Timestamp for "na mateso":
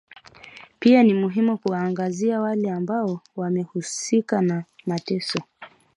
4.41-5.39